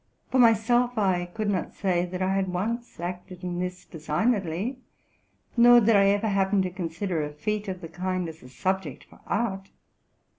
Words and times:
For 0.31 0.39
myself, 0.39 0.97
I 0.97 1.25
could 1.27 1.47
not 1.51 1.75
say 1.75 2.07
that 2.07 2.23
I 2.23 2.33
had 2.33 2.51
once 2.51 2.99
acted 2.99 3.43
in 3.43 3.59
this 3.59 3.85
designedly, 3.85 4.79
nor 5.55 5.79
did 5.79 5.95
I 5.95 6.05
ever 6.07 6.29
happen 6.29 6.63
to 6.63 6.71
consider 6.71 7.23
a 7.23 7.29
feat 7.31 7.67
of 7.67 7.81
the 7.81 7.87
kind 7.87 8.27
as 8.27 8.41
a 8.41 8.49
subject 8.49 9.03
for 9.03 9.19
art. 9.27 9.69